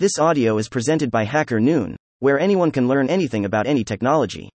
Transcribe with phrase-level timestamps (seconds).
[0.00, 4.48] This audio is presented by Hacker Noon, where anyone can learn anything about any technology.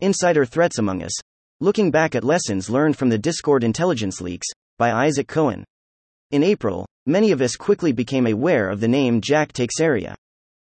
[0.00, 1.18] Insider Threats Among Us
[1.62, 5.64] Looking Back at Lessons Learned from the Discord Intelligence Leaks, by Isaac Kohen.
[6.32, 10.14] In April, many of us quickly became aware of the name Jack Teixeira.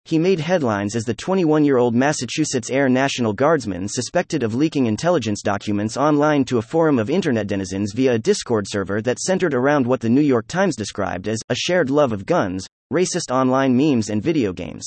[0.06, 4.88] He made headlines as the 21 year old Massachusetts Air National Guardsman suspected of leaking
[4.88, 9.54] intelligence documents online to a forum of internet denizens via a Discord server that centered
[9.54, 13.76] around what the New York Times described as a shared love of guns, racist online
[13.76, 14.86] memes, and video games.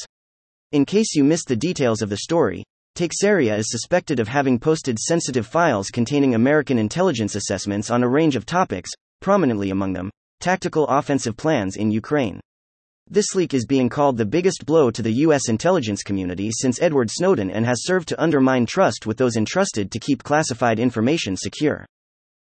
[0.73, 4.99] In case you missed the details of the story, Teixeira is suspected of having posted
[4.99, 10.11] sensitive files containing American intelligence assessments on a range of topics, prominently among them,
[10.41, 12.41] tactical offensive plans in Ukraine.
[13.09, 15.49] This leak is being called the biggest blow to the U.S.
[15.49, 19.99] intelligence community since Edward Snowden and has served to undermine trust with those entrusted to
[19.99, 21.87] keep classified information secure.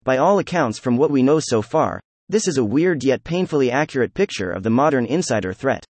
[0.03, 1.99] By all accounts, from what we know so far,
[2.29, 5.85] this is a weird yet painfully accurate picture of the modern insider threat.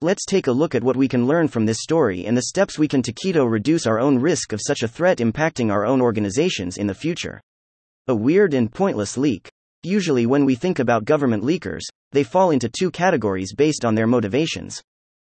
[0.00, 2.78] Let's take a look at what we can learn from this story and the steps
[2.78, 6.00] we can take to reduce our own risk of such a threat impacting our own
[6.00, 7.40] organizations in the future.
[8.08, 9.50] A weird and pointless leak.
[9.82, 11.82] Usually, when we think about government leakers,
[12.12, 14.82] they fall into two categories based on their motivations.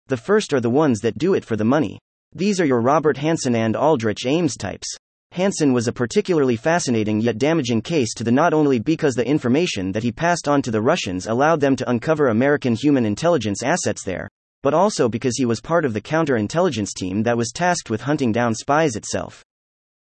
[0.06, 1.98] The first are the ones that do it for the money.
[2.33, 4.89] These are your Robert Hanssen and Aldrich Ames types.
[5.34, 9.90] Hanssen was a particularly fascinating yet damaging case to the not only because the information
[9.90, 14.05] that he passed on to the Russians allowed them to uncover American human intelligence assets
[14.05, 14.28] there,
[14.62, 18.30] but also because he was part of the counterintelligence team that was tasked with hunting
[18.30, 19.44] down spies itself.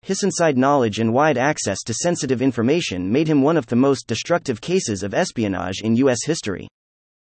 [0.00, 4.06] His inside knowledge and wide access to sensitive information made him one of the most
[4.06, 6.24] destructive cases of espionage in U.S.
[6.24, 6.68] history.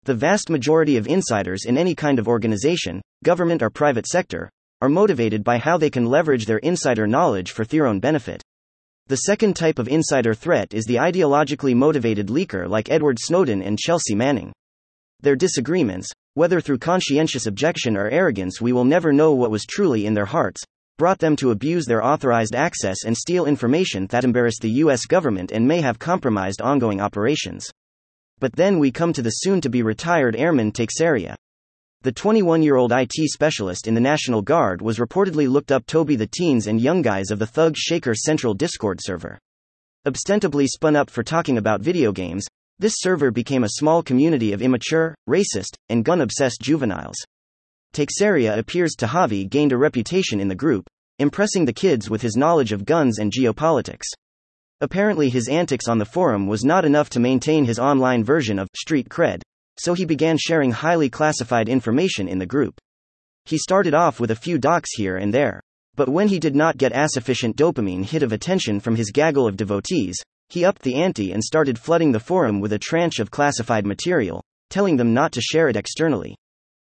[0.04, 4.52] The vast majority of insiders in any kind of organization, government or private sector,
[4.82, 8.44] are motivated by how they can leverage their insider knowledge for their own benefit.
[9.08, 13.80] The second type of insider threat is the ideologically motivated leaker like Edward Snowden and
[13.80, 14.52] Chelsea Manning.
[15.22, 20.06] Their disagreements, whether through conscientious objection or arrogance, we will never know what was truly
[20.06, 20.62] in their hearts,
[20.98, 25.52] brought them to abuse their authorized access and steal information that embarrassed the US government
[25.52, 27.68] and may have compromised ongoing operations.
[28.40, 31.36] But then we come to the soon to be retired Airman Teixeira.
[32.08, 36.16] The 21 year old IT specialist in the National Guard was reportedly looked up Toby
[36.16, 39.38] the teens and young guys of the Thug Shaker Central Discord server.
[40.06, 42.48] Ostensibly spun up for talking about video games,
[42.80, 47.18] this server became a small community of immature, racist, and gun obsessed juveniles.
[47.92, 50.88] Teixeira appears to have gained a reputation in the group,
[51.20, 54.08] impressing the kids with his knowledge of guns and geopolitics.
[54.80, 58.70] Apparently, his antics on the forum was not enough to maintain his online version of
[58.74, 59.42] street cred,
[59.80, 62.80] so he began sharing highly classified information in the group.
[63.46, 65.62] He started off with a few docs here and there,
[65.96, 69.48] but when he did not get a sufficient dopamine hit of attention from his gaggle
[69.48, 70.16] of devotees,
[70.50, 74.44] he upped the ante and started flooding the forum with a tranche of classified material,
[74.70, 76.36] telling them not to share it externally.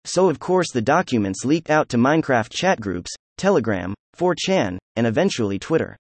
[0.05, 5.59] So, of course, the documents leaked out to Minecraft chat groups, Telegram, 4chan, and eventually
[5.59, 5.97] Twitter.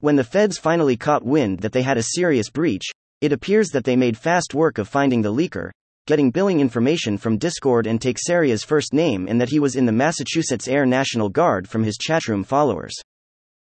[0.00, 2.84] When the feds finally caught wind that they had a serious breach,
[3.20, 5.70] it appears that they made fast work of finding the leaker,
[6.08, 9.92] getting billing information from Discord and Teixeira's first name and that he was in the
[9.92, 12.94] Massachusetts Air National Guard from his chatroom followers.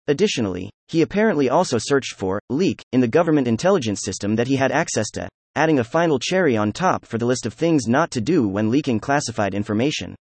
[0.07, 4.71] Additionally, he apparently also searched for leak in the government intelligence system that he had
[4.71, 5.27] access to,
[5.57, 8.71] adding a final cherry on top for the list of things not to do when
[8.71, 10.15] leaking classified information.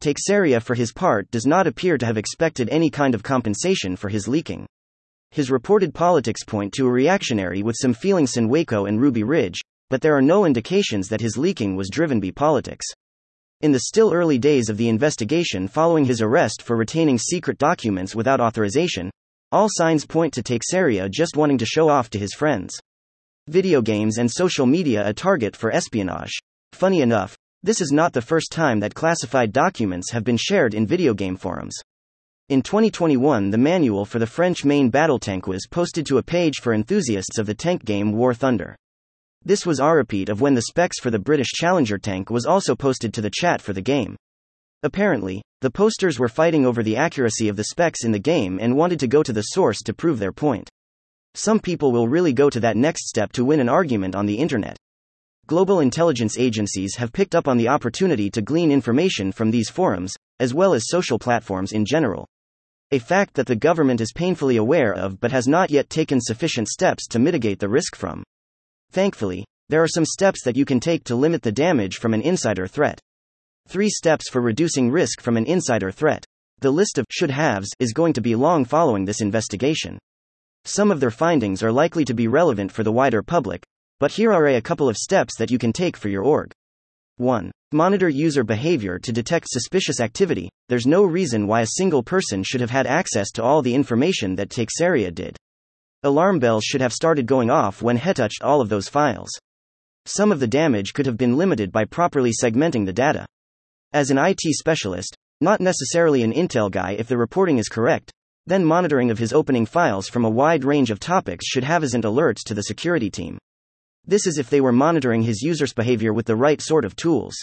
[0.00, 4.08] Teixeira, for his part, does not appear to have expected any kind of compensation for
[4.08, 4.64] his leaking.
[5.30, 9.60] His reported politics point to a reactionary with some feelings in Waco and Ruby Ridge,
[9.90, 12.86] but there are no indications that his leaking was driven by politics.
[13.60, 18.14] In the still early days of the investigation following his arrest for retaining secret documents
[18.14, 19.10] without authorization,
[19.52, 22.72] all signs point to Teixeira just wanting to show off to his friends
[23.48, 26.30] video games and social media a target for espionage.
[26.72, 30.86] Funny enough, this is not the first time that classified documents have been shared in
[30.86, 31.76] video game forums.
[32.48, 36.58] In 2021, the manual for the French main battle tank was posted to a page
[36.62, 38.76] for enthusiasts of the tank game War Thunder.
[39.44, 42.76] This was our repeat of when the specs for the British Challenger tank was also
[42.76, 44.14] posted to the chat for the game.
[44.82, 48.76] Apparently, the posters were fighting over the accuracy of the specs in the game and
[48.76, 50.68] wanted to go to the source to prove their point.
[51.34, 54.38] Some people will really go to that next step to win an argument on the
[54.38, 54.76] internet.
[55.46, 60.14] Global intelligence agencies have picked up on the opportunity to glean information from these forums,
[60.38, 62.26] as well as social platforms in general.
[62.90, 66.68] A fact that the government is painfully aware of but has not yet taken sufficient
[66.68, 68.22] steps to mitigate the risk from.
[68.92, 72.22] Thankfully, there are some steps that you can take to limit the damage from an
[72.22, 73.00] insider threat.
[73.68, 76.24] Three steps for reducing risk from an insider threat.
[76.60, 79.98] The list of should haves is going to be long following this investigation.
[80.64, 83.62] Some of their findings are likely to be relevant for the wider public,
[84.00, 86.50] but here are a couple of steps that you can take for your org.
[87.18, 87.52] 1.
[87.72, 90.48] Monitor user behavior to detect suspicious activity.
[90.68, 94.34] There's no reason why a single person should have had access to all the information
[94.34, 95.36] that Teixeira did.
[96.02, 99.28] Alarm bells should have started going off when he touched all of those files.
[100.06, 103.26] Some of the damage could have been limited by properly segmenting the data.
[103.92, 108.10] As an IT specialist, not necessarily an Intel guy if the reporting is correct,
[108.46, 111.92] then monitoring of his opening files from a wide range of topics should have as
[111.92, 113.36] alerts to the security team.
[114.06, 117.34] This is if they were monitoring his users' behavior with the right sort of tools.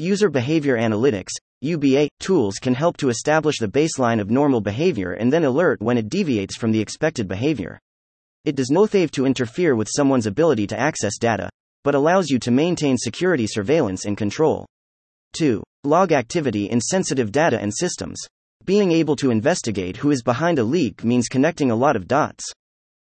[0.00, 5.32] User Behavior Analytics UBA tools can help to establish the baseline of normal behavior and
[5.32, 7.80] then alert when it deviates from the expected behavior.
[8.44, 11.50] It does not have to interfere with someone's ability to access data,
[11.82, 14.66] but allows you to maintain security surveillance and control.
[15.32, 15.64] 2.
[15.82, 18.20] Log activity in sensitive data and systems.
[18.64, 22.44] Being able to investigate who is behind a leak means connecting a lot of dots.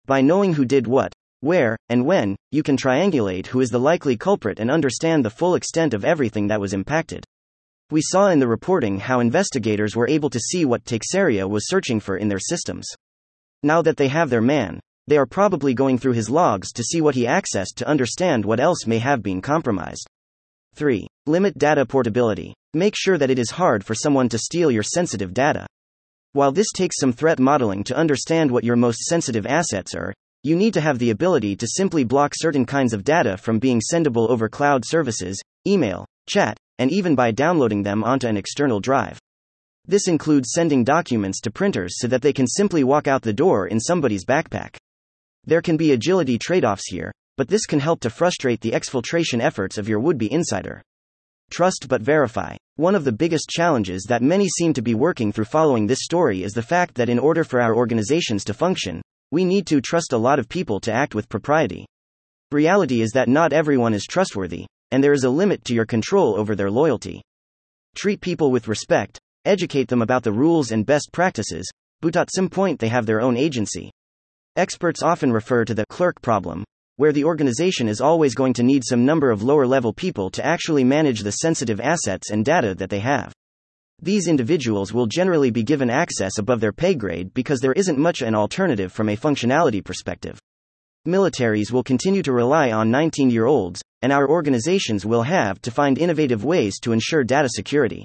[0.04, 4.16] By knowing who did what, where, and when, you can triangulate who is the likely
[4.16, 7.24] culprit and understand the full extent of everything that was impacted.
[7.90, 12.00] We saw in the reporting how investigators were able to see what Teixeira was searching
[12.00, 12.86] for in their systems.
[13.62, 17.02] Now that they have their man, they are probably going through his logs to see
[17.02, 20.08] what he accessed to understand what else may have been compromised.
[20.74, 21.06] 3.
[21.26, 22.54] Limit data portability.
[22.72, 25.66] Make sure that it is hard for someone to steal your sensitive data.
[26.32, 30.12] While this takes some threat modeling to understand what your most sensitive assets are,
[30.44, 33.80] you need to have the ability to simply block certain kinds of data from being
[33.80, 39.18] sendable over cloud services, email, chat, and even by downloading them onto an external drive.
[39.86, 43.68] This includes sending documents to printers so that they can simply walk out the door
[43.68, 44.76] in somebody's backpack.
[45.46, 49.40] There can be agility trade offs here, but this can help to frustrate the exfiltration
[49.40, 50.82] efforts of your would be insider.
[51.50, 52.54] Trust but verify.
[52.76, 56.42] One of the biggest challenges that many seem to be working through following this story
[56.42, 59.00] is the fact that in order for our organizations to function,
[59.34, 61.84] we need to trust a lot of people to act with propriety.
[62.52, 66.38] Reality is that not everyone is trustworthy, and there is a limit to your control
[66.38, 67.20] over their loyalty.
[67.96, 71.68] Treat people with respect, educate them about the rules and best practices,
[72.00, 73.90] but at some point they have their own agency.
[74.54, 76.62] Experts often refer to the clerk problem,
[76.94, 80.46] where the organization is always going to need some number of lower level people to
[80.46, 83.32] actually manage the sensitive assets and data that they have.
[84.02, 88.22] These individuals will generally be given access above their pay grade because there isn't much
[88.22, 90.38] an alternative from a functionality perspective.
[91.06, 95.70] Militaries will continue to rely on 19 year olds, and our organizations will have to
[95.70, 98.04] find innovative ways to ensure data security.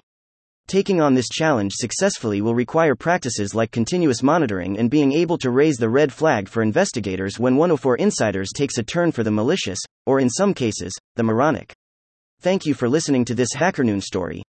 [0.67, 5.49] Taking on this challenge successfully will require practices like continuous monitoring and being able to
[5.49, 9.79] raise the red flag for investigators when 104 Insiders takes a turn for the malicious,
[10.05, 11.73] or in some cases, the moronic.
[12.41, 14.43] Thank you for listening to this HackerNoon story.